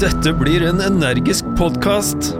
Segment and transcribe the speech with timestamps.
[0.00, 2.34] Dette blir en energisk podkast.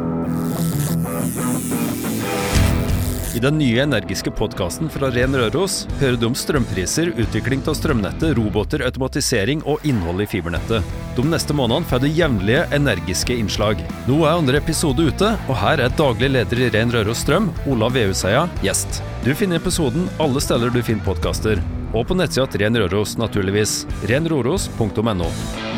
[3.37, 8.33] I den nye energiske podkasten fra Ren Røros hører du om strømpriser, utvikling av strømnettet,
[8.39, 10.97] roboter, automatisering og innhold i fibernettet.
[11.19, 13.83] De neste månedene får du jevnlige energiske innslag.
[14.09, 17.93] Nå er andre episode ute, og her er daglig leder i Ren Røros Strøm, Olav
[17.99, 19.03] Veuseia, gjest.
[19.27, 21.61] Du finner episoden alle steder du finner podkaster,
[21.93, 23.83] og på nettsida til Ren Røros, naturligvis.
[24.09, 25.70] renroros.no.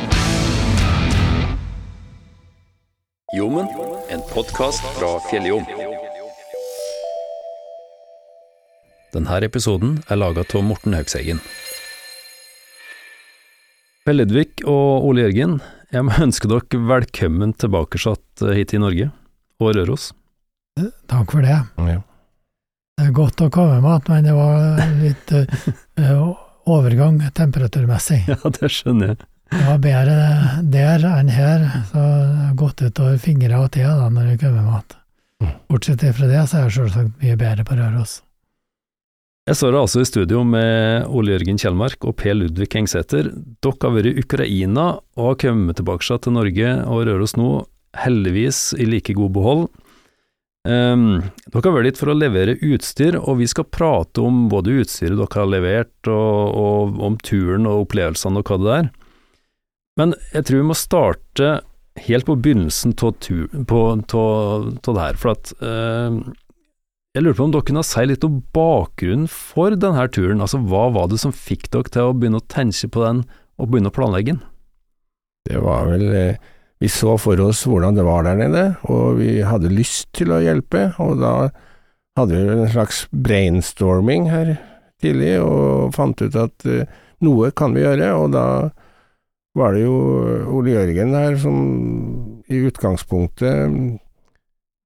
[3.32, 3.67] Jommen,
[4.11, 5.64] en podkast fra Fjelljom.
[9.14, 11.41] Denne episoden er laga av Morten Haugseggen.
[14.05, 15.57] Per Ludvig og Ole Jørgen,
[15.96, 18.03] jeg må ønske dere velkommen tilbake
[18.53, 19.08] hit i Norge,
[19.64, 20.11] og Røros.
[21.08, 21.57] Takk for det.
[21.89, 21.99] Ja.
[23.00, 26.36] Det er godt å komme med, men det var litt uh,
[26.69, 28.27] overgang temperaturmessig.
[28.35, 29.25] Ja, det skjønner jeg.
[29.53, 30.19] Det var bedre
[30.73, 34.65] der enn her, så det har gått utover fingre og tær da, når det kommer
[34.65, 34.94] mat.
[35.69, 38.22] Bortsett fra det, så er det selvsagt mye bedre på Røros.
[39.50, 43.28] Jeg står altså i studio med Ole Jørgen Kjellmark og Per Ludvig Hengsæter.
[43.61, 44.86] Dere har vært i Ukraina
[45.19, 47.50] og har kommet tilbake til Norge og Røros nå,
[47.98, 49.66] heldigvis i like god behold.
[50.62, 54.78] Um, dere har vært dit for å levere utstyr, og vi skal prate om både
[54.81, 58.92] utstyret dere har levert, og, og om turen og opplevelsene og hva det er.
[60.00, 61.50] Men jeg tror vi må starte
[62.06, 66.20] helt på begynnelsen av det her, for at eh,
[67.12, 70.40] jeg lurer på om dere kunne si litt om bakgrunnen for denne turen.
[70.40, 73.20] Altså, Hva var det som fikk dere til å begynne å tenke på den,
[73.60, 74.40] og begynne å planlegge den?
[75.44, 76.40] Det var vel eh,
[76.80, 80.40] Vi så for oss hvordan det var der nede, og vi hadde lyst til å
[80.42, 80.88] hjelpe.
[81.04, 81.52] Og da
[82.18, 84.56] hadde vi en slags brainstorming her
[85.02, 86.88] tidlig, og fant ut at eh,
[87.22, 88.08] noe kan vi gjøre.
[88.16, 88.46] Og da
[89.58, 89.97] var det jo
[90.56, 91.58] Ole Jørgen der som
[92.48, 93.98] i utgangspunktet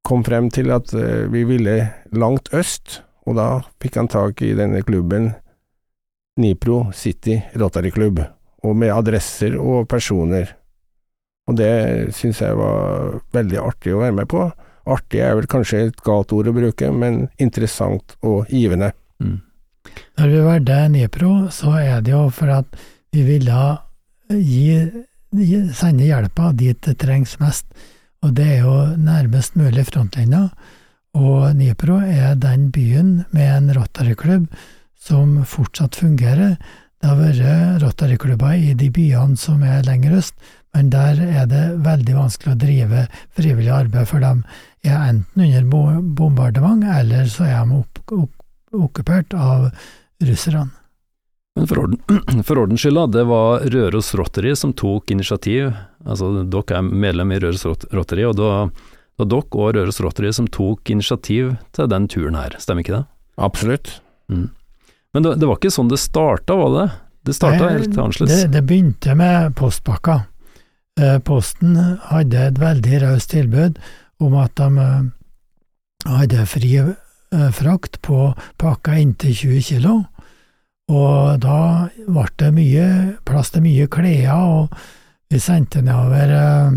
[0.07, 1.77] kom frem til at eh, vi ville
[2.15, 3.49] langt øst, og da
[3.83, 5.33] fikk han tak i denne klubben
[6.39, 8.21] Nipro City Rotary Club,
[8.63, 10.53] og med adresser og personer.
[11.47, 14.45] Og det syns jeg var veldig artig å være med på.
[14.87, 18.93] Artig er vel kanskje et galt ord å bruke, men interessant og givende.
[19.23, 19.41] Mm.
[20.19, 22.79] Når vi valgte Nipro, så er det jo for at
[23.15, 23.63] vi ville
[24.31, 24.81] gi,
[25.75, 27.67] sende hjelpa dit det trengs mest
[28.27, 30.49] og det er jo nærmest mulig frontlinja.
[31.17, 34.49] Og Nipro er den byen med en Rotary-klubb
[35.07, 36.57] som fortsatt fungerer.
[37.01, 40.35] Det har vært Rotary-klubber i de byene som er lenger øst,
[40.75, 43.05] men der er det veldig vanskelig å drive
[43.37, 44.33] frivillig arbeid, for de
[44.91, 48.27] er enten under bombardement, eller så er de
[48.77, 49.71] okkupert av
[50.21, 50.69] russerne.
[51.57, 55.71] Men for, orden, for ordens skyld, da, det var Røros Rotary som tok initiativ.
[56.05, 58.69] Altså, dere er medlem i Røros Rotary, og det var
[59.25, 63.07] dere og Røros Rotary som tok initiativ til den turen her, stemmer ikke det?
[63.41, 63.95] Absolutt.
[64.29, 64.51] Mm.
[65.17, 66.87] Men det, det, var ikke sånn det starta, var det?
[67.27, 68.43] Det starta helt annerledes?
[68.43, 70.19] Det, det, begynte med postpakka.
[71.01, 71.79] Eh, Posten
[72.11, 73.81] hadde et veldig raust tilbud
[74.21, 75.09] om at de eh,
[76.19, 78.29] hadde fri eh, frakt på
[78.61, 79.97] pakka inntil 20 kilo
[80.87, 82.87] og da ble det mye
[83.27, 84.77] plass til mye klær, og
[85.33, 86.77] vi sendte nedover eh,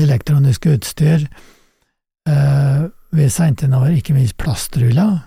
[0.00, 1.26] elektronisk utstyr.
[2.28, 5.18] Eh, vi sendte nedover ikke minst plastruller,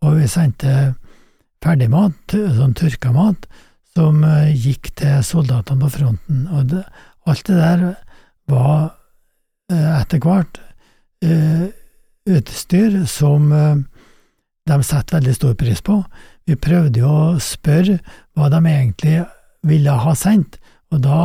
[0.00, 0.94] og vi sendte
[1.64, 3.44] ferdigmat, sånn tørka mat,
[3.96, 6.46] som eh, gikk til soldatene på fronten.
[6.48, 6.84] Og det,
[7.28, 7.84] alt det der
[8.48, 8.94] var
[9.66, 10.60] etter hvert
[12.30, 15.96] utstyr som de setter veldig stor pris på.
[16.46, 17.98] Vi prøvde jo å spørre
[18.38, 19.16] hva de egentlig
[19.66, 20.60] ville ha sendt,
[20.94, 21.20] og da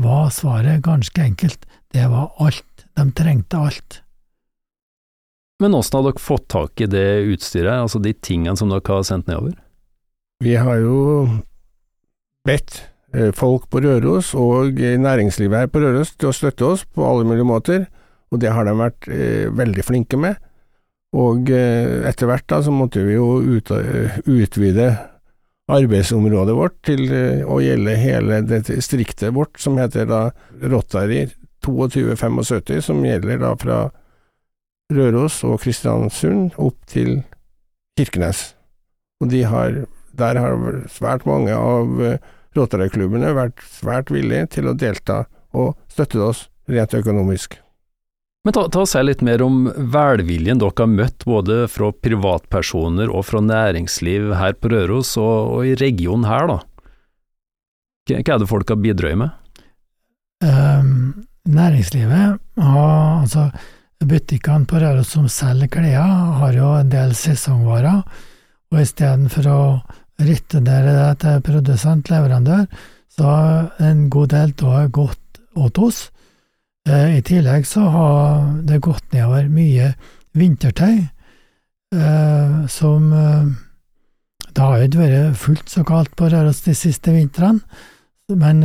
[0.00, 1.66] var svaret ganske enkelt.
[1.92, 2.86] Det var alt.
[2.96, 3.98] De trengte alt.
[5.62, 9.04] Men åssen har dere fått tak i det utstyret, altså de tingene som dere har
[9.06, 9.54] sendt nedover?
[10.42, 10.96] Vi har jo
[12.48, 12.80] bedt
[13.14, 17.28] eh, folk på Røros og næringslivet her på Røros til å støtte oss på alle
[17.28, 17.84] mulige måter,
[18.32, 20.40] og det har de vært eh, veldig flinke med.
[21.12, 24.88] Og eh, etter hvert da så måtte vi jo eh, utvide
[25.72, 30.22] arbeidsområdet vårt til eh, å gjelde hele det distriktet vårt, som heter da
[30.62, 31.26] Rotary
[31.64, 33.82] 2275, som gjelder da fra
[34.92, 37.20] Røros og Kristiansund opp til
[37.98, 38.54] Kirkenes.
[39.22, 39.84] Og de har,
[40.16, 41.92] der har svært mange av
[42.56, 45.22] Rotary-klubbene vært svært villige til å delta
[45.56, 47.61] og støtte oss rent økonomisk.
[48.42, 53.12] Men ta, ta og Si litt mer om velviljen dere har møtt både fra privatpersoner
[53.12, 56.58] og fra næringsliv her på Røros og, og i regionen her, da.
[58.10, 59.38] Hva er det folk har bidratt med?
[60.42, 63.46] Um, næringslivet har altså
[64.02, 66.02] Butikkene på Røros som selger klær,
[66.40, 68.00] har jo en del sesongvarer,
[68.72, 69.60] og istedenfor å
[70.18, 72.66] returnere det til produsent, leverandør,
[73.12, 76.02] så har en god del da gått åt oss.
[76.88, 79.92] Eh, I tillegg så har det gått nedover mye
[80.34, 80.96] vintertøy,
[81.94, 83.52] eh, som eh,
[84.52, 87.62] Det har jo ikke vært fullt så kaldt på Røros de siste vintrene,
[88.28, 88.60] men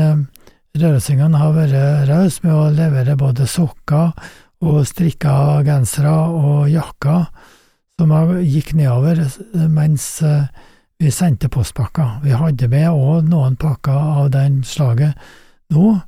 [0.76, 4.12] rørosingene har vært rause med å levere både sokker
[4.68, 7.24] og strikka gensere og jakker
[7.96, 8.12] som
[8.44, 9.24] gikk nedover
[9.72, 10.10] mens
[11.00, 12.20] vi sendte postpakker.
[12.26, 15.16] Vi hadde med òg noen pakker av den slaget
[15.72, 16.02] nå,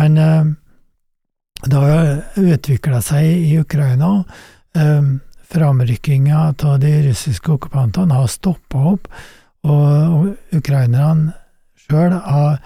[0.00, 0.56] men
[1.66, 4.24] det har utvikla seg i Ukraina.
[4.76, 5.02] Eh,
[5.48, 9.06] Framrykkinga av de russiske okkupantene har stoppa opp,
[9.64, 11.32] og ukrainerne
[11.88, 12.58] sjøl har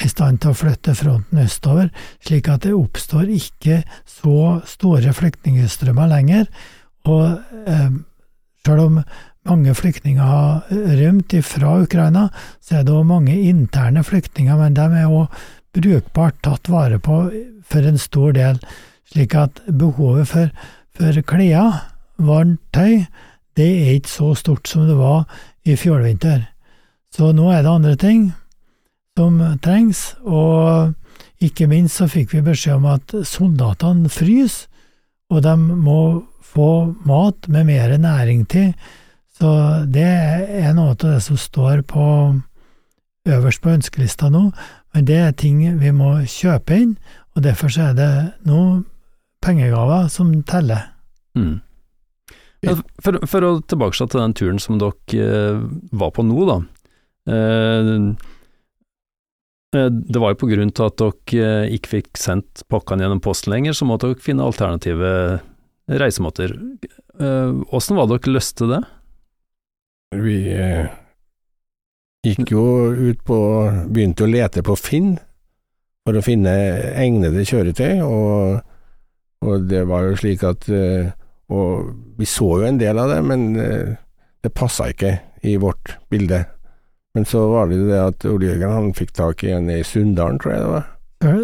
[0.00, 1.90] i stand til å flytte fronten østover,
[2.24, 6.48] slik at det oppstår ikke så store flyktningstrømmer lenger.
[7.12, 7.26] Og
[7.68, 7.90] eh,
[8.64, 9.02] selv om
[9.48, 12.28] mange flyktninger har rømt fra Ukraina,
[12.64, 15.28] så er det òg mange interne flyktninger, men de er òg
[15.76, 17.22] brukbart tatt vare på
[17.66, 18.60] for en stor del,
[19.10, 20.50] slik at behovet for,
[20.96, 21.84] for klær,
[22.20, 23.04] varmt tøy,
[23.56, 25.26] det er ikke så stort som det var
[25.66, 26.46] i fjordvinter.
[27.10, 28.30] Så nå er det andre ting
[29.18, 30.94] som trengs, og
[31.42, 34.68] ikke minst så fikk vi beskjed om at soldatene fryser,
[35.30, 36.00] og de må
[36.42, 38.72] få mat med mer næring til,
[39.38, 39.50] så
[39.86, 42.06] det er noe av det som står på
[43.30, 44.48] øverst på ønskelista nå,
[44.94, 46.94] men det er ting vi må kjøpe inn,
[47.36, 48.12] og derfor er det
[48.48, 48.60] nå
[49.44, 50.90] pengegaver som teller.
[51.38, 51.60] Mm.
[53.00, 55.62] For, for, å tilbake til den turen som dere eh,
[55.96, 56.58] var på nå, da.
[57.32, 57.92] Eh,
[59.78, 63.54] eh, det var jo på grunn til at dere ikke fikk sendt pakkene gjennom posten
[63.54, 65.12] lenger, så måtte dere finne alternative
[66.00, 66.52] reisemåter.
[67.20, 68.82] Åssen var dere løste det?
[70.20, 70.36] Vi
[72.26, 73.38] gikk jo ut på
[73.88, 75.14] Begynte å lete på Finn
[76.06, 76.52] for å finne
[76.98, 78.60] egnede kjøretøy, og,
[79.44, 81.10] og det var jo slik at eh,
[81.52, 83.98] Og vi så jo en del av det, men eh,
[84.40, 86.44] det passa ikke i vårt bilde.
[87.16, 89.80] Men så var det jo det at Ole Jørgen han fikk tak i en i
[89.84, 90.86] Sunndalen, tror jeg det var.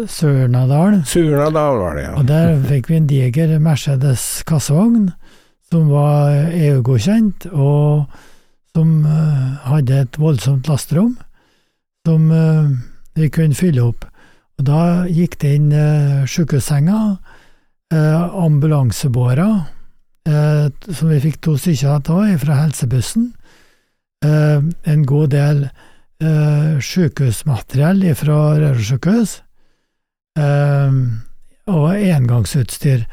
[0.09, 1.01] Surnadal.
[1.05, 2.13] Surnadal var det, ja.
[2.17, 5.11] Og der fikk vi en diger Mercedes kassevogn
[5.67, 8.07] som var EU-godkjent, og
[8.77, 11.15] som uh, hadde et voldsomt lasterom
[12.05, 12.69] som uh,
[13.17, 14.05] vi kunne fylle opp.
[14.57, 15.71] Og Da gikk det inn
[16.29, 17.17] sykehussenger,
[17.93, 19.73] uh, ambulansebårer,
[20.27, 23.29] som vi fikk to stykker av fra helsebussen,
[24.27, 25.61] en god del
[26.83, 29.37] sykehusmateriell fra Røros
[31.71, 33.05] og engangsutstyr.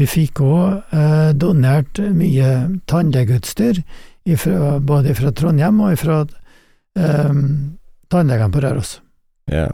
[0.00, 0.96] Vi fikk òg
[1.36, 2.48] donert mye
[2.88, 3.82] tannlegeutstyr
[4.24, 6.22] ifra, både fra Trondheim og fra
[6.98, 7.32] eh,
[8.12, 8.96] tannlegene på Røros.
[9.50, 9.68] Ja.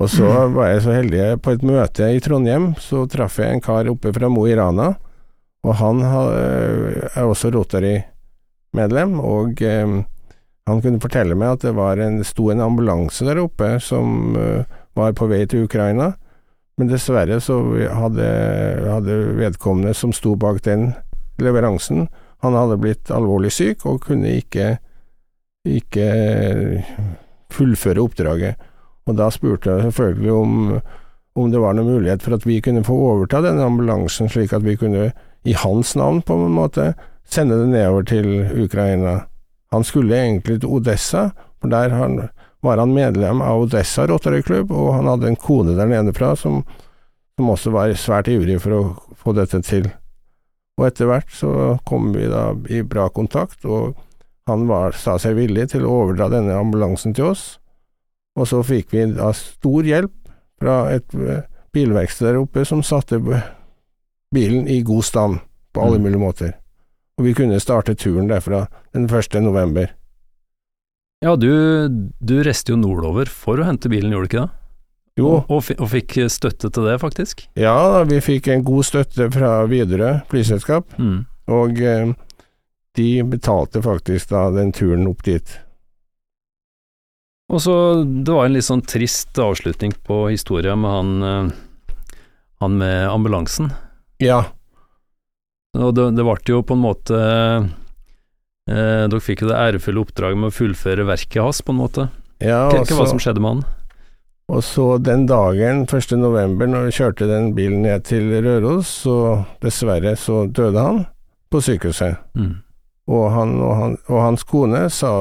[0.00, 3.64] Og så var jeg så heldig på et møte i Trondheim, så traff jeg en
[3.64, 4.92] kar oppe fra Mo i Rana.
[5.62, 10.00] Og han er også Rotary-medlem, og um,
[10.66, 14.66] han kunne fortelle meg at det var en, sto en ambulanse der oppe som uh,
[14.98, 16.12] var på vei til Ukraina.
[16.80, 17.60] Men dessverre så
[17.94, 18.26] hadde,
[18.88, 20.92] hadde vedkommende som sto bak den
[21.42, 22.08] leveransen,
[22.42, 24.76] han hadde blitt alvorlig syk og kunne ikke,
[25.68, 26.08] ikke
[27.54, 28.68] fullføre oppdraget.
[29.06, 30.58] Og da spurte jeg selvfølgelig om,
[31.38, 34.66] om det var noen mulighet for at vi kunne få overta denne ambulansen, slik at
[34.66, 35.10] vi kunne,
[35.46, 36.92] i hans navn på en måte,
[37.26, 38.28] sende det nedover til
[38.64, 39.22] Ukraina.
[39.74, 41.30] Han skulle egentlig til Odessa,
[41.62, 42.20] for der han,
[42.62, 46.62] var han medlem av Odessa Rotary-klubb, og han hadde en kone der nede fra som,
[47.38, 48.84] som også var svært ivrig for å
[49.18, 49.90] få dette til.
[50.80, 53.98] Og etter hvert så kom vi da i bra kontakt, og
[54.48, 57.44] han var, sa seg villig til å overdra denne ambulansen til oss.
[58.38, 60.14] Og så fikk vi da stor hjelp
[60.62, 63.20] fra et eh, bilverksted der oppe som satte
[64.32, 66.06] bilen i god stand på alle mm.
[66.06, 66.54] mulige måter.
[67.20, 68.64] Og vi kunne starte turen derfra
[68.96, 69.36] den 1.
[69.44, 69.92] november.
[71.22, 71.52] Ja, du,
[72.18, 74.61] du reiste jo nordover for å hente bilen, gjorde du ikke det?
[75.20, 75.42] Jo.
[75.44, 77.44] Og, og, fikk støtte til det, faktisk?
[77.58, 81.18] Ja, vi fikk en god støtte fra Widerøe flyselskap, mm.
[81.52, 82.14] og eh,
[82.96, 85.52] de betalte faktisk da den turen opp dit.
[87.52, 91.92] Og så, det var en litt sånn trist avslutning på historien med han, eh,
[92.64, 93.68] han med ambulansen.
[94.22, 94.46] Ja.
[95.76, 97.68] Og det, det ble jo på en måte eh,
[99.08, 102.08] Dere fikk jo det ærefulle oppdraget med å fullføre verket hans, på en måte.
[102.40, 103.64] Ja, Hva, altså, hva som skjedde med han?
[104.50, 106.16] Og så den dagen, 1.
[106.18, 109.16] november, når vi kjørte den bilen ned til Røros, så
[109.62, 111.04] dessverre så døde han
[111.52, 112.18] på sykehuset.
[112.34, 112.56] Mm.
[113.12, 115.12] Og, han, og, han, og hans kone sa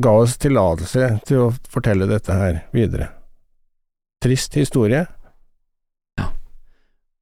[0.00, 3.10] ga oss tillatelse til å fortelle dette her videre.
[4.24, 5.04] Trist historie.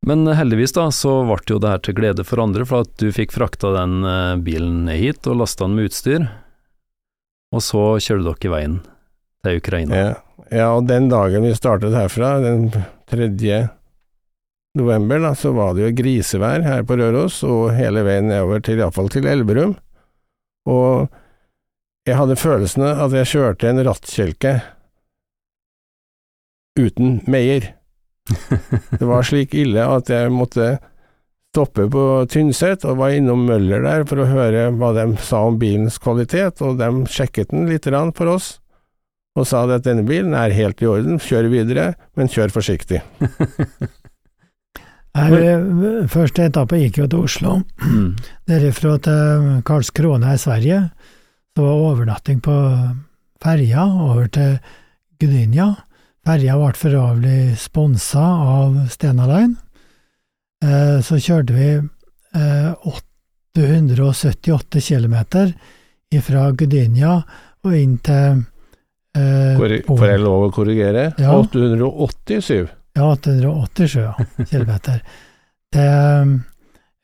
[0.06, 3.10] Men heldigvis da, så ble jo det her til glede for andre, for at du
[3.12, 6.28] fikk frakta den eh, bilen ned hit og lasta den med utstyr,
[7.50, 8.78] og så kjørte dere i veien
[9.44, 9.98] til Ukraina.
[9.98, 10.14] Ja,
[10.50, 12.70] ja, og den dagen vi startet herfra, den
[13.10, 13.28] 3.
[14.78, 18.80] november, da, så var det jo grisevær her på Røros, og hele veien nedover til
[18.80, 19.76] iallfall til Elverum.
[20.68, 21.08] Og
[22.08, 24.54] jeg hadde følelsen av at jeg kjørte en rattkjelke
[26.78, 27.74] uten meier.
[28.98, 30.76] Det var slik ille at jeg måtte
[31.48, 35.56] stoppe på Tynset og var innom Møller der for å høre hva de sa om
[35.60, 38.58] bilens kvalitet, og de sjekket den litt for oss
[39.38, 43.02] og sa at denne bilen er helt i orden, kjør videre, men kjør forsiktig.
[45.18, 45.64] Her,
[46.10, 47.54] første etappe gikk jo til Oslo.
[47.82, 48.10] Mm.
[48.46, 50.82] Derifra til Karlskrona i Sverige.
[51.56, 52.54] Så var overnatting på
[53.42, 54.58] ferja over til
[55.18, 55.72] Gdynia.
[56.26, 58.26] Ferja ble for øvrig sponsa
[58.58, 59.56] av Stena Line.
[60.62, 62.70] Eh, så kjørte vi eh,
[63.54, 65.16] 878 km
[66.26, 67.14] fra Gdynia
[67.64, 68.46] og inn til eh,
[69.58, 69.98] Korri- Polen.
[70.02, 71.06] Får jeg lov å korrigere?
[71.18, 71.34] Ja.
[71.40, 72.68] 887.
[72.98, 74.12] Ja, 887 ja,
[74.50, 75.02] kilometer.
[75.74, 76.32] Til um,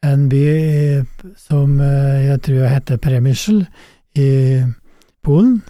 [0.05, 0.45] en by
[1.41, 3.63] som eh, jeg tror heter Premischl
[4.21, 4.31] i
[5.25, 5.63] Polen.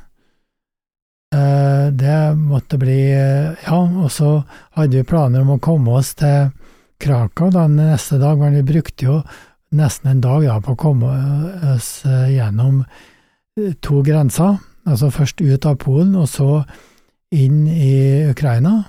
[1.34, 4.36] Eh, Det måtte bli eh, Ja, og så
[4.76, 6.50] hadde vi planer om å komme oss til
[7.02, 9.16] Krakow da neste dag, men vi brukte jo
[9.74, 11.10] nesten en dag da, på å komme
[11.74, 12.84] oss eh, gjennom
[13.58, 14.58] eh, to grenser.
[14.86, 16.64] Altså først ut av Polen, og så
[17.34, 18.84] inn i Ukraina.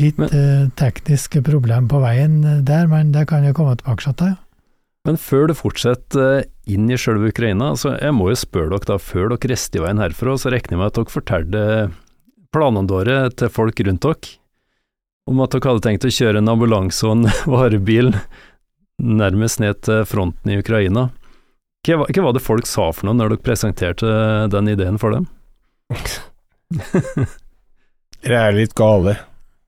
[0.00, 4.14] Litt Men- eh, tekniske problem på veien eh, der, men det kan jeg komme tilbake
[4.16, 4.36] til.
[5.04, 8.88] Men før du fortsetter eh, inn i selve Ukraina, så jeg må jo spørre dere
[8.94, 11.64] da, før dere rister i veien herfra, så regner jeg med at dere fortalte
[12.54, 14.32] planene deres til folk rundt dere,
[15.28, 18.14] om at dere hadde tenkt å kjøre en ambulanse og en varebil
[19.02, 21.10] nærmest ned til fronten i Ukraina.
[21.84, 24.08] Hva, hva var det folk sa for noe når dere presenterte
[24.52, 25.28] den ideen for dem?
[28.24, 29.18] Dere er litt gale.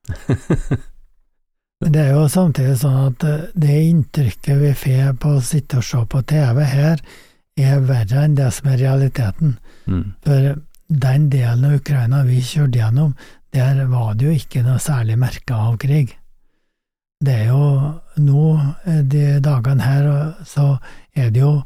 [1.77, 5.85] Det er jo samtidig sånn at eh, det inntrykket vi får på å sitte og
[5.85, 7.03] se på TV her,
[7.57, 9.59] er verre enn det som er realiteten.
[9.85, 10.15] Mm.
[10.25, 10.55] For
[10.89, 13.13] den delen av Ukraina vi kjørte gjennom,
[13.53, 16.17] der var det jo ikke noe særlig merke av krig.
[17.21, 17.69] Det er jo
[18.25, 18.47] nå,
[18.89, 20.09] eh, de dagene her,
[20.49, 20.79] så
[21.13, 21.59] er det jo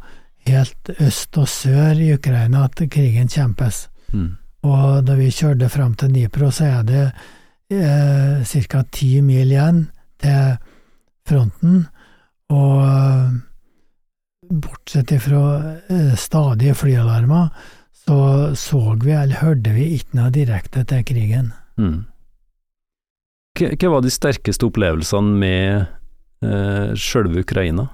[0.48, 3.88] helt øst og sør i Ukraina at krigen kjempes.
[4.12, 4.36] Mm.
[4.66, 7.04] Og da vi kjørte fram til Dnipro, så er det
[7.72, 8.82] eh, ca.
[8.92, 9.86] ti mil igjen
[10.20, 10.58] til
[11.28, 11.86] fronten,
[12.50, 13.30] og eh,
[14.50, 15.44] bortsett fra
[15.88, 17.48] eh, stadige flyalarmer,
[18.04, 21.52] så så vi eller hørte vi ikke noe direkte til krigen.
[21.78, 22.04] Mm.
[23.60, 25.86] Hva, var de sterkeste opplevelsene med
[26.44, 27.88] eh, selve Ukraina,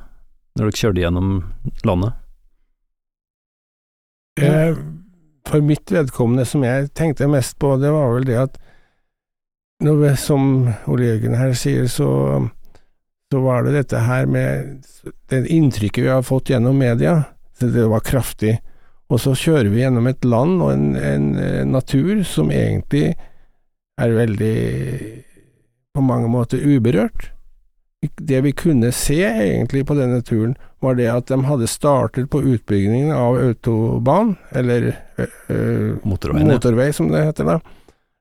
[0.57, 1.33] når dere kjørte gjennom
[1.87, 2.17] landet?
[4.41, 4.77] Eh,
[5.47, 8.57] For mitt vedkommende, som jeg tenkte mest på, det var vel det at
[9.79, 12.09] vi, som Ole Jørgen her sier, så,
[13.31, 14.83] så var det dette her med
[15.31, 17.21] det inntrykket vi har fått gjennom media.
[17.61, 18.57] Det var kraftig.
[19.07, 23.15] Og så kjører vi gjennom et land og en, en, eh, natur som egentlig
[24.03, 24.57] er veldig
[25.95, 27.31] på mange måter uberørt.
[28.17, 32.43] Det vi kunne se egentlig på denne turen, var det at de hadde startet på
[32.43, 35.59] utbyggingen av autobahn, eller ø, ø,
[36.05, 37.59] motorvei, motorvei som det heter da.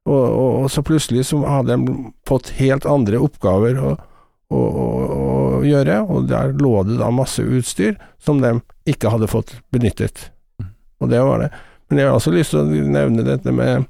[0.06, 1.96] Og, og, og så plutselig så hadde de
[2.30, 3.96] fått helt andre oppgaver å,
[4.54, 4.88] å, å,
[5.60, 8.58] å gjøre, og der lå det da masse utstyr som de
[8.90, 10.30] ikke hadde fått benyttet.
[10.62, 10.70] Mm.
[11.02, 11.50] Og det var det.
[11.90, 13.90] Men jeg har også lyst til å nevne dette med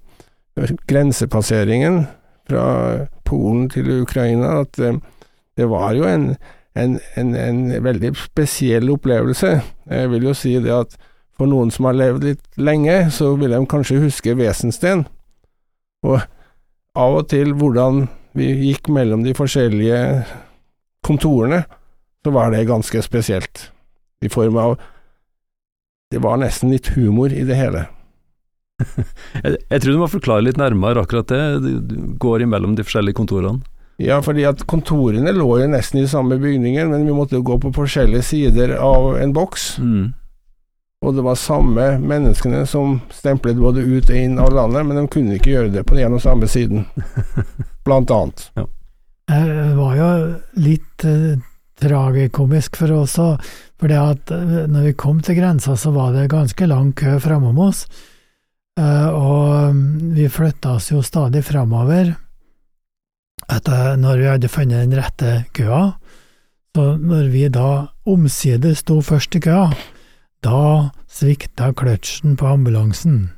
[0.88, 2.06] grensepasseringen
[2.48, 2.66] fra
[3.28, 4.80] Polen til Ukraina, at
[5.56, 6.30] det var jo en,
[6.76, 9.52] en, en, en veldig spesiell opplevelse.
[9.92, 10.98] Jeg vil jo si det at
[11.36, 15.06] for noen som har levd litt lenge, så vil de kanskje huske Vesensten.
[16.06, 16.20] Og
[16.96, 20.00] av og til hvordan vi gikk mellom de forskjellige
[21.06, 21.64] kontorene,
[22.24, 23.70] så var det ganske spesielt.
[24.24, 24.78] I form av
[26.12, 27.88] Det var nesten litt humor i det hele.
[29.44, 33.18] Jeg, jeg tror du må forklare litt nærmere akkurat det, du, går imellom de forskjellige
[33.18, 33.64] kontorene.
[33.98, 37.60] Ja, fordi at kontorene lå jo nesten i samme bygningen, men vi måtte jo gå
[37.64, 39.78] på forskjellige sider av en boks.
[39.80, 40.14] Mm.
[41.06, 45.06] Og det var samme menneskene som stemplet både ut og inn av landet, men de
[45.12, 46.88] kunne ikke gjøre det på den ene og samme siden,
[47.88, 48.50] blant annet.
[49.30, 50.10] Det var jo
[50.66, 51.38] litt eh,
[51.82, 53.48] tragikomisk for oss òg,
[53.80, 57.16] for det at eh, når vi kom til grensa, så var det ganske lang kø
[57.24, 57.86] framom oss.
[58.80, 62.12] Eh, og mm, vi flytta oss jo stadig framover
[63.52, 65.96] etter når vi hadde funnet den rette køa.
[66.76, 69.70] Så når vi da omsider sto først i køa,
[70.44, 73.30] da svikta kløtsjen på ambulansen.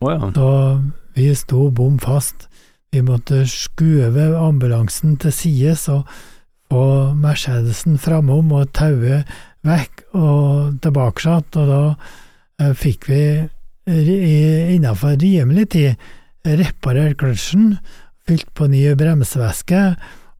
[0.00, 0.30] Oh, ja.
[0.30, 0.50] Da
[1.16, 2.48] vi sto bom fast.
[2.94, 6.06] Vi måtte skuve ambulansen til sides og
[6.70, 9.22] få Mercedesen framom og taue
[9.66, 11.82] vekk og tilbake igjen, og da
[12.62, 13.22] eh, fikk vi
[13.86, 16.06] innafor rimelig tid
[16.46, 17.76] reparert kløtsjen,
[18.26, 19.82] fylt på ny bremsevæske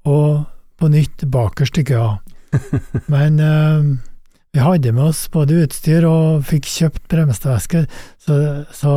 [0.07, 2.19] og på nytt bakerst i køa.
[3.13, 3.91] Men eh,
[4.57, 7.87] vi hadde med oss både utstyr og fikk kjøpt bremsevæske,
[8.23, 8.37] så,
[8.73, 8.95] så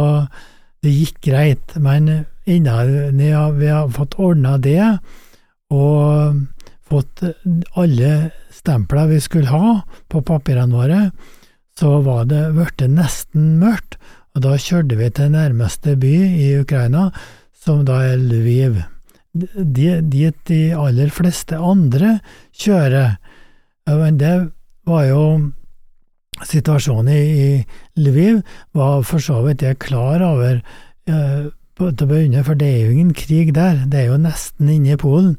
[0.84, 1.76] det gikk greit.
[1.76, 2.08] Men
[2.50, 3.18] innen
[3.60, 4.84] vi har fått ordna det,
[5.70, 6.46] og
[6.90, 7.24] fått
[7.78, 8.14] alle
[8.56, 11.02] stempler vi skulle ha på papirene våre,
[11.80, 14.00] så var det blitt nesten mørkt,
[14.36, 17.10] og da kjørte vi til nærmeste by i Ukraina,
[17.70, 18.82] som da er Lviv.
[19.38, 22.18] Dit de aller fleste andre
[22.58, 23.20] kjører.
[23.86, 24.36] Men det
[24.90, 25.24] var jo
[26.40, 27.66] Situasjonen i,
[28.00, 28.38] Lviv
[28.78, 30.62] var for så vidt jeg klar over
[31.10, 31.50] til
[31.90, 33.82] å begynne, for det er jo ingen krig der.
[33.92, 35.34] Det er jo nesten inne i Polen.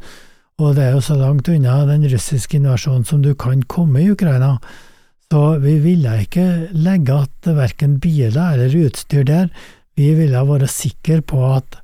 [0.60, 4.10] Og det er jo så langt unna den russiske invasjonen som du kan komme i
[4.12, 4.58] Ukraina.
[5.32, 9.48] Så vi ville ikke legge igjen verken biler eller utstyr der.
[9.96, 11.80] Vi ville være sikre på at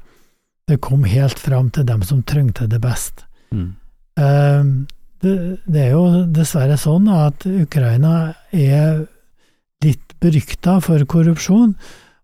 [0.67, 3.25] det kom helt fram til dem som trengte det best.
[3.55, 3.75] Mm.
[4.19, 4.87] Uh,
[5.23, 9.05] det, det, er jo dessverre sånn at Ukraina er
[9.85, 11.77] litt berykta for korrupsjon,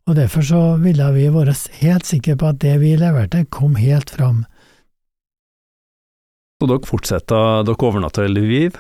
[0.08, 4.10] og derfor så ville vi være helt sikre på at det vi leverte, kom helt
[4.10, 4.42] fram.
[6.58, 8.76] Så dere fortsetter, dere overnatta i Lviv,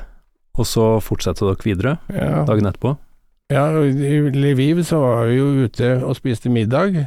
[0.58, 2.96] og så fortsetter dere videre Ja, dagen etterpå?
[3.52, 7.06] ja i Lviv så var vi jo ute og spiste middag,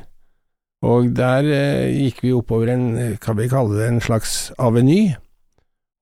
[0.85, 5.15] og der eh, gikk vi oppover en, hva vi kaller det, en slags aveny.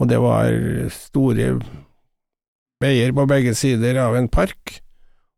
[0.02, 0.52] Og det var
[0.91, 1.54] store
[2.84, 4.82] veier på begge sider av en park,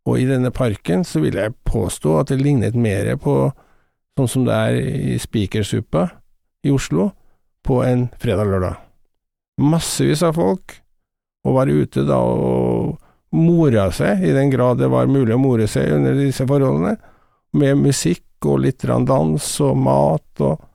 [0.05, 3.35] og i denne parken så vil jeg påstå at det lignet mer på
[4.15, 6.07] sånn som det er i Spikersuppa
[6.65, 7.09] i Oslo
[7.65, 8.77] på en fredag-lørdag.
[9.61, 10.77] Massevis av folk,
[11.45, 12.95] og var ute da og
[13.35, 16.95] mora seg, i den grad det var mulig å more seg under disse forholdene,
[17.55, 20.71] med musikk og litt dans og mat og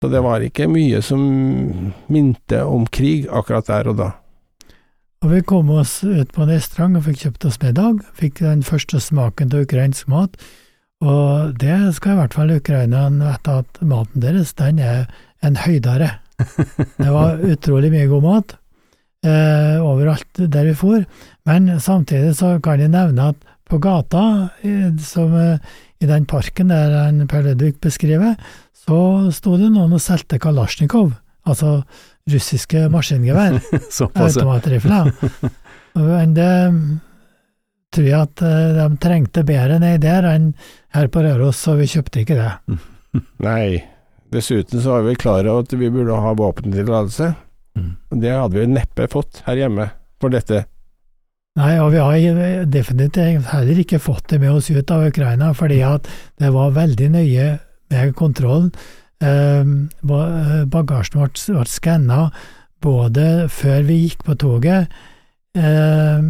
[0.00, 1.20] Så det var ikke mye som
[2.08, 4.06] minte om krig akkurat der og da.
[5.20, 8.62] Og vi kom oss ut på en restaurant og fikk kjøpt oss middag, fikk den
[8.64, 10.38] første smaken til ukrainsk mat,
[11.04, 15.04] og det skal i hvert fall ukrainerne vite at maten deres, den er
[15.44, 16.14] en høydare.
[16.96, 18.56] Det var utrolig mye god mat
[19.26, 21.04] eh, overalt der vi for,
[21.48, 25.58] men samtidig så kan jeg nevne at på gata, eh, som eh,
[26.00, 28.36] i den parken der Per Ludvig beskriver,
[28.72, 31.12] så sto det noen og solgte kalasjnikov,
[31.44, 31.80] altså
[32.30, 33.58] russiske maskingevær,
[34.24, 35.12] automatrifler.
[35.98, 36.50] Men det
[37.90, 40.52] tror jeg at eh, de trengte bedre nedi der enn
[40.94, 42.80] her på Røros, så vi kjøpte ikke det.
[43.46, 43.80] Nei,
[44.32, 47.32] dessuten så var vi klar over at vi burde ha våpentillatelse.
[47.78, 47.94] Mm.
[48.10, 49.90] Og Det hadde vi neppe fått her hjemme
[50.22, 50.64] for dette.
[51.58, 55.80] Nei, og vi har definitivt heller ikke fått det med oss ut av Ukraina, fordi
[55.82, 56.06] at
[56.40, 57.46] det var veldig nøye
[57.90, 58.70] med kontrollen.
[59.20, 59.64] Eh,
[60.06, 62.20] ba- Bagasjen ble, ble skanna
[62.80, 64.88] både før vi gikk på toget,
[65.58, 66.22] eh,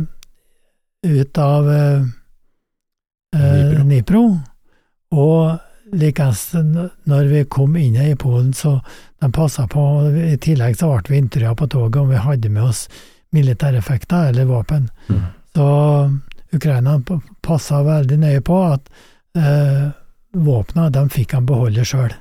[1.06, 2.08] ut av eh,
[3.36, 3.84] Nipro Dnipro.
[3.84, 4.24] Dnipro,
[5.12, 5.60] og
[6.00, 6.48] likeens
[7.06, 8.78] når vi kom inn i Polen, så
[9.20, 9.84] de passa på.
[10.32, 12.84] I tillegg så ble vi intervjua på toget om vi hadde med oss
[13.34, 14.88] militæreffekter eller våpen.
[15.08, 15.22] Mm.
[15.54, 15.66] Så
[16.52, 17.00] Ukraina
[17.42, 18.90] passa veldig nøye på at
[19.38, 19.90] eh,
[20.32, 22.12] våpna de fikk han beholde sjøl.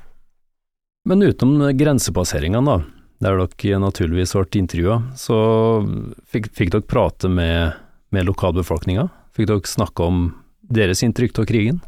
[1.08, 2.78] Men utenom grensepasseringene, da,
[3.24, 5.38] der dere naturligvis ble intervjua, så
[6.30, 7.78] fikk, fikk dere prate med,
[8.14, 9.08] med lokalbefolkninga?
[9.36, 10.26] Fikk dere snakke om
[10.70, 11.80] deres inntrykk av krigen?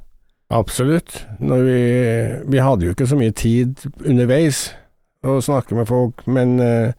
[0.53, 1.23] Absolutt.
[1.41, 1.83] Når vi,
[2.53, 4.67] vi hadde jo ikke så mye tid underveis
[5.25, 6.93] å snakke med folk, men eh,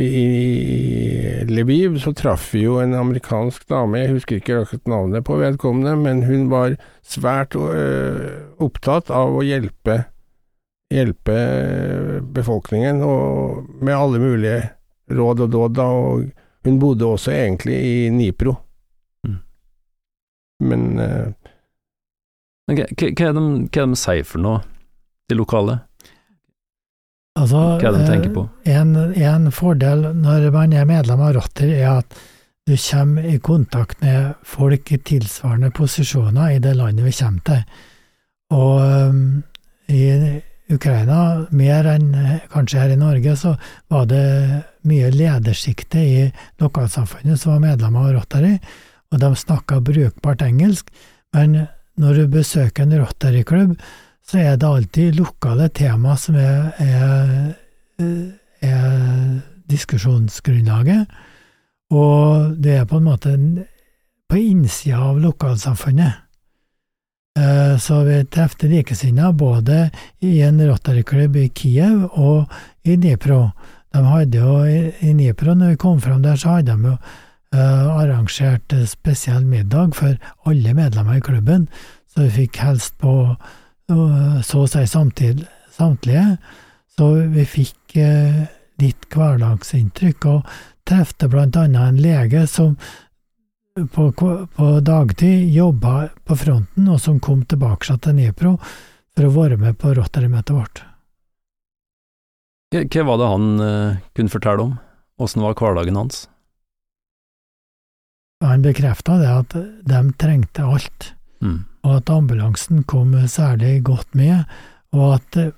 [0.00, 5.38] i Lviv så traff vi jo en amerikansk dame, jeg husker ikke akkurat navnet på
[5.40, 10.00] vedkommende, men hun var svært eh, opptatt av å hjelpe,
[10.92, 11.38] hjelpe
[12.34, 13.02] befolkningen
[13.80, 14.62] med alle mulige
[15.10, 18.56] råd og dåd, og hun bodde også egentlig i Nipro.
[20.58, 21.28] Men eh,
[22.68, 24.58] Men Hva, hva, er de, hva er de sier for noe,
[25.30, 25.78] de lokale?
[27.38, 28.46] Altså, Hva er det de tenker eh, på?
[28.74, 32.18] En, en fordel når man er medlem av Rotter, er at
[32.68, 37.62] du kommer i kontakt med folk i tilsvarende posisjoner i det landet vi kommer til.
[38.52, 39.22] Og um,
[39.88, 40.02] i
[40.68, 43.54] Ukraina, mer enn eh, kanskje her i Norge, så
[43.88, 44.24] var det
[44.88, 46.26] mye ledersjikte i
[46.60, 48.58] lokalsamfunnet som var medlemmer av Rotary,
[49.08, 50.92] og de snakka brukbart engelsk.
[51.32, 51.62] Men
[51.96, 53.78] når du besøker en Rotary-klubb,
[54.28, 57.54] så er det alltid lokale tema som er, er,
[58.60, 59.40] er
[59.72, 61.06] diskusjonsgrunnlaget.
[61.96, 63.36] Og det er på en måte
[64.28, 66.24] på innsida av lokalsamfunnet.
[67.38, 72.50] Eh, Så vi treffer likesinnede både i en Rotary-klubb i Kiev og
[72.84, 73.52] i Dnipro.
[73.94, 76.96] De hadde jo i Dnipro, når vi kom fram der, så hadde de jo
[77.54, 81.68] eh, arrangert eh, spesiell middag for alle medlemmer i klubben,
[82.12, 83.36] så vi fikk helst på
[83.90, 86.24] eh, så å si samtlige.
[86.98, 88.46] Så vi fikk eh,
[88.82, 90.48] litt hverdagsinntrykk, og
[90.88, 92.76] trefte annet en lege som
[93.94, 94.12] på,
[94.56, 98.56] på dagtid jobba på fronten, og som kom tilbake til Dnipro
[99.14, 100.82] for å være med på Rotary-møtet vårt.
[102.74, 104.74] Hva var det han eh, kunne fortelle om?
[105.18, 106.26] Åssen var hverdagen hans?
[108.44, 109.56] Han bekrefta det at
[109.88, 111.60] de trengte alt, Mm.
[111.88, 114.44] Og at ambulansen kom særlig godt med,
[114.92, 115.52] og at eh,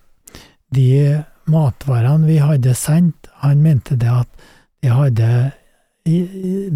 [0.71, 4.45] de matvarene vi hadde sendt, han mente det at
[4.81, 5.31] de hadde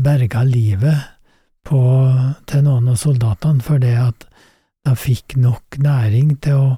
[0.04, 0.98] berga livet
[1.64, 1.80] på,
[2.50, 4.26] til noen av soldatene, fordi at
[4.84, 6.68] de fikk nok næring til å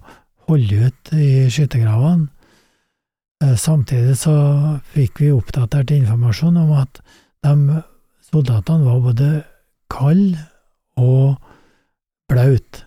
[0.46, 2.28] holde ut i skyttergravene.
[3.42, 4.36] Eh, Samtidig så
[4.94, 7.00] fikk vi oppdatert informasjon om at
[7.46, 7.82] de
[8.30, 9.30] soldatene var både
[9.92, 10.38] kalde
[11.00, 11.36] og
[12.28, 12.84] blaute.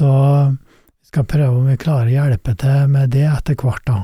[0.00, 0.10] Så
[0.50, 3.98] vi skal prøve om vi klarer å hjelpe til med det etter hvert, da.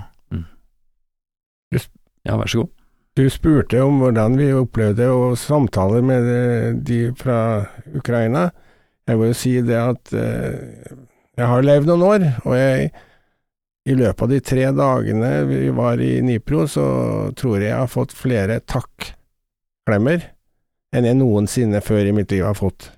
[2.27, 2.73] Ja, vær så god.
[3.17, 6.27] du spurte om hvordan vi opplevde å samtale med
[6.85, 8.51] de fra Ukraina.
[9.07, 10.91] Jeg vil jo si det at eh,
[11.39, 12.91] jeg har levd noen år, og jeg
[13.87, 16.87] i løpet av de tre dagene vi var i Nipro, så
[17.39, 20.27] tror jeg jeg har fått flere takk-klemmer
[20.97, 22.91] enn jeg noensinne før i mitt liv har fått.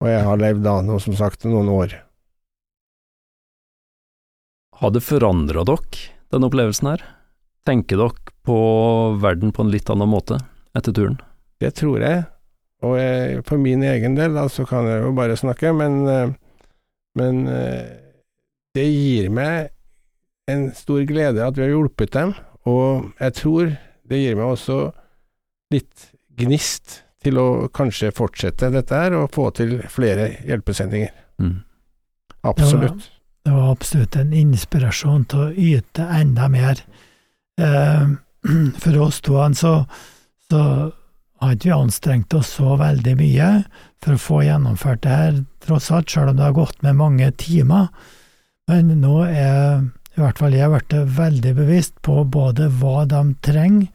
[0.00, 1.94] Og jeg har levd da nå, som sagt, noen år.
[4.80, 7.02] Har det forandra dere, den opplevelsen her?
[7.68, 8.60] Tenker dere på
[9.20, 10.38] verden på en litt annen måte
[10.76, 11.18] etter turen?
[11.60, 12.22] Det tror jeg.
[12.80, 16.32] Og jeg, for min egen del, da, så kan jeg jo bare snakke, men, eh,
[17.20, 17.92] men eh,
[18.72, 19.68] det gir meg
[20.48, 22.32] en stor glede at vi har hjulpet dem,
[22.64, 23.74] og jeg tror
[24.08, 24.78] det gir meg også
[25.74, 26.08] litt
[26.40, 31.12] gnist til å kanskje fortsette dette her, og få til flere hjelpesendinger.
[31.40, 31.58] Mm.
[32.48, 33.10] Absolutt.
[33.44, 36.80] Det var absolutt en inspirasjon til å yte enda mer.
[37.60, 38.08] Eh,
[38.82, 39.74] for oss to så,
[40.50, 40.62] så
[41.40, 43.50] hadde vi anstrengt oss så veldig mye
[44.04, 47.30] for å få gjennomført det her, tross alt, selv om det har gått med mange
[47.40, 47.88] timer.
[48.68, 53.88] Men nå er i hvert fall jeg blitt veldig bevisst på både hva de trenger,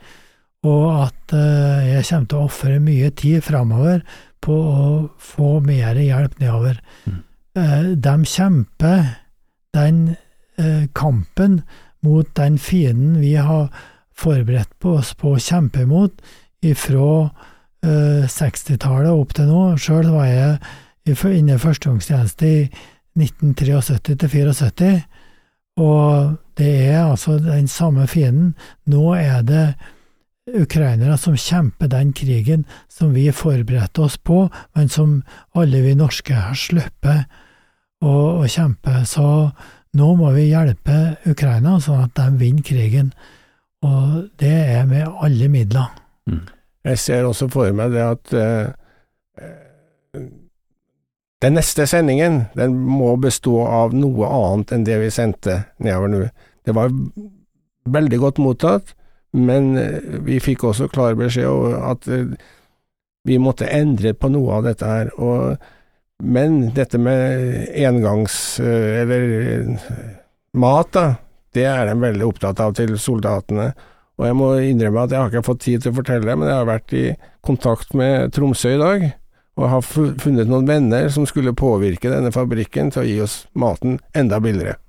[0.66, 4.02] og at eh, jeg kommer til å ofre mye tid framover
[4.46, 4.88] på å
[5.22, 6.80] få mer hjelp nedover.
[7.06, 7.20] Mm.
[7.56, 9.04] Eh, de kjemper
[9.76, 10.16] den
[10.58, 11.62] eh, kampen
[12.06, 13.70] mot den fienden vi har
[14.16, 16.22] forberedt på oss på å kjempe imot
[16.66, 17.30] ifra
[17.86, 19.64] eh, 60-tallet opp til nå.
[19.82, 22.60] Sjøl var jeg inne i førstegangstjeneste i
[23.16, 24.96] 1973 til 74,
[25.80, 28.56] og det er altså den samme fienden.
[28.92, 29.66] Nå er det
[30.46, 35.24] ukrainere som kjemper den krigen som vi forberedte oss på, men som
[35.58, 37.26] alle vi norske har sluppet
[38.06, 39.02] å, å kjempe.
[39.10, 39.26] Så
[39.98, 43.14] nå må vi hjelpe Ukraina sånn at de vinner krigen,
[43.86, 45.94] og det er med alle midler.
[46.86, 48.68] Jeg ser også for meg det at eh,
[51.42, 56.22] den neste sendingen, den må bestå av noe annet enn det vi sendte nedover nå.
[56.66, 56.94] Det var
[57.94, 58.96] veldig godt mottatt,
[59.36, 62.36] men eh, vi fikk også klar beskjed om at eh,
[63.26, 65.12] vi måtte endre på noe av dette her.
[65.20, 65.58] Og,
[66.24, 68.60] men dette med engangs...
[68.64, 69.76] eh, eller
[70.56, 71.08] mat, da,
[71.56, 73.74] det er de veldig opptatt av til soldatene.
[74.16, 76.62] Og jeg må innrømme at jeg har ikke fått tid til å fortelle, men jeg
[76.62, 77.06] har vært i
[77.44, 79.06] kontakt med Tromsø i dag,
[79.60, 84.00] og har funnet noen venner som skulle påvirke denne fabrikken til å gi oss maten
[84.16, 84.80] enda billigere.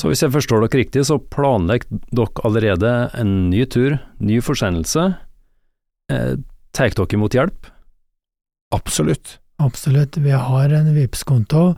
[0.00, 5.06] Så hvis jeg forstår dere riktig, så planlegger dere allerede en ny tur, ny forsendelse.
[6.10, 6.34] Eh,
[6.74, 7.68] Tar dere imot hjelp?
[8.74, 9.38] Absolutt.
[9.62, 10.18] Absolutt.
[10.18, 11.76] Vi har en Vipps-konto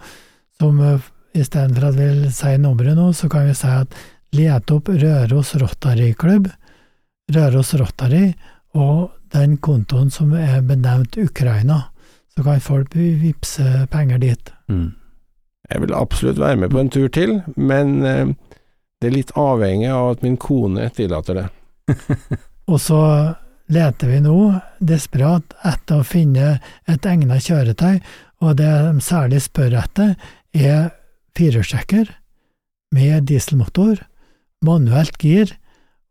[0.56, 3.92] som eh, istedenfor at vi sier nummeret nå, så kan vi si at
[4.36, 6.48] let opp Røros Rotary Klubb,
[7.32, 8.30] Røros Rotary,
[8.76, 11.90] og den kontoen som er benevnt Ukraina.
[12.32, 14.52] Så kan folk vippse penger dit.
[14.68, 14.94] Mm.
[15.70, 18.28] Jeg vil absolutt være med på en tur til, men eh,
[19.00, 21.48] det er litt avhengig av at min kone tillater det.
[22.70, 23.00] Og så
[23.72, 24.38] leter vi nå
[24.78, 26.56] desperat etter å finne
[26.90, 27.98] et egnet kjøretøy,
[28.44, 30.14] og det de særlig spør etter,
[30.56, 30.90] er
[31.36, 32.10] firehjulstrekker
[32.94, 34.00] med dieselmotor,
[34.64, 35.52] manuelt gir,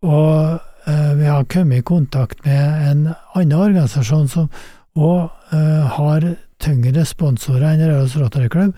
[0.06, 4.50] og eh, vi har kommet i kontakt med en annen organisasjon som
[4.96, 6.28] òg eh, har
[6.62, 8.76] tyngre sponsorer enn Røros Rotary Club,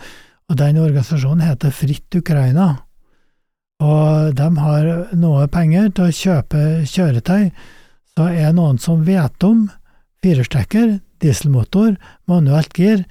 [0.48, 2.68] og den organisasjonen heter Fritt Ukraina.
[3.84, 4.88] Og de har
[5.20, 7.50] noe penger til å kjøpe kjøretøy,
[8.18, 9.68] så er noen som vet om
[10.24, 11.98] firehjulstrekker, dieselmotor,
[12.30, 13.04] manuelt gir,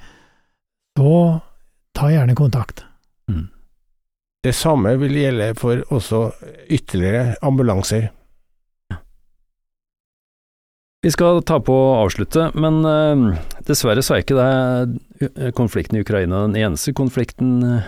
[0.98, 1.12] så
[1.96, 2.82] ta gjerne kontakt.
[3.30, 3.46] Mm.
[4.42, 6.22] Det samme vil gjelde for også
[6.72, 8.10] ytterligere ambulanser.
[11.06, 15.94] Vi skal ta på å avslutte, men eh, dessverre så er ikke det eh, konflikten
[15.94, 17.84] i Ukraina den eneste konflikten eh,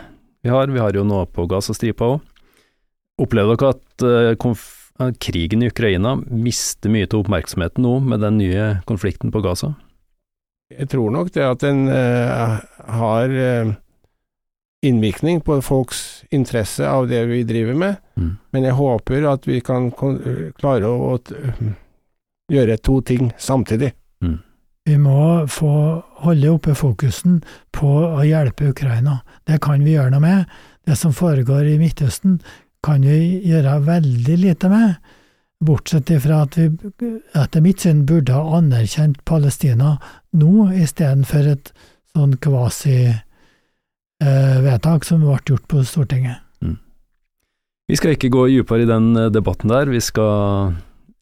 [0.47, 0.71] vi har.
[0.71, 2.21] Vi har jo noe på Gazastripa òg.
[3.19, 9.35] Opplever dere at krigen i Ukraina mister mye av oppmerksomheten nå med den nye konflikten
[9.35, 9.73] på Gaza?
[10.71, 12.63] Jeg tror nok det at den uh,
[13.01, 13.75] har uh,
[14.87, 18.33] innvirkning på folks interesse av det vi driver med, Mm.
[18.51, 19.91] men jeg håper at vi kan
[20.59, 21.75] klare å, å
[22.53, 23.93] gjøre to ting samtidig.
[24.89, 27.45] Vi må få holde oppe fokusen
[27.77, 29.21] på å hjelpe Ukraina.
[29.45, 30.45] Det kan vi gjøre noe med.
[30.89, 32.41] Det som foregår i Midtøsten,
[32.81, 34.95] kan vi gjøre veldig lite med,
[35.61, 36.71] bortsett ifra at vi
[37.37, 40.01] etter mitt syn burde ha anerkjent Palestina
[40.39, 41.73] nå, istedenfor et
[42.15, 46.49] sånn kvasi-vedtak som ble gjort på Stortinget.
[47.89, 49.89] Vi skal ikke gå dypere i den eh, debatten der.
[49.89, 50.75] Vi skal,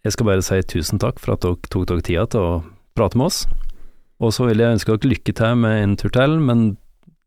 [0.07, 2.57] jeg skal bare si tusen takk for at dere tok dere tida til å
[2.97, 3.43] prate med oss.
[4.23, 6.67] Og så vil jeg ønske dere lykke til med en tur til, men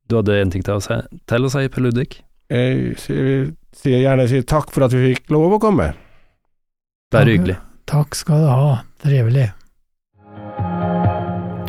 [0.10, 0.98] du hadde en ting til å si,
[1.30, 2.22] til å si Per Ludvig?
[2.50, 5.92] Jeg sier sier gjerne sier takk for at vi fikk lov å komme.
[7.14, 7.60] Bare hyggelig.
[7.90, 9.50] Takk skal du ha, trivelig.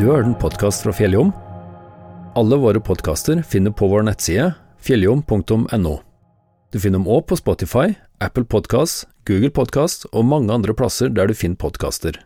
[0.00, 1.32] Du har hørt en podkast fra Fjelljom.
[2.38, 5.96] Alle våre podkaster finner på vår nettside fjelljom.no.
[6.70, 11.30] Du finner dem òg på Spotify, Apple Podkast, Google Podkast og mange andre plasser der
[11.30, 12.16] du finner podkaster.